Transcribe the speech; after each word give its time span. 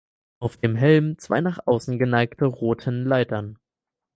Auf 0.39 0.57
dem 0.57 0.75
Helm 0.75 1.19
zwei 1.19 1.41
nach 1.41 1.59
außen 1.67 1.99
geneigte 1.99 2.45
roten 2.45 3.03
Leitern. 3.05 3.59